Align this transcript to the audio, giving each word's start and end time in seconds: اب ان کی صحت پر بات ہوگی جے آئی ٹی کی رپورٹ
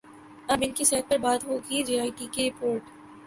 اب 0.49 0.59
ان 0.63 0.71
کی 0.71 0.83
صحت 0.83 1.09
پر 1.09 1.17
بات 1.17 1.43
ہوگی 1.47 1.83
جے 1.87 1.99
آئی 1.99 2.11
ٹی 2.17 2.27
کی 2.31 2.49
رپورٹ 2.49 2.83